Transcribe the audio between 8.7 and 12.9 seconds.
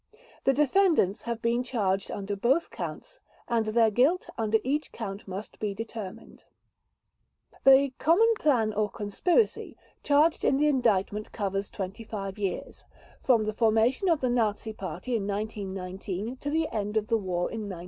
or Conspiracy" charged in the Indictment covers 25 years,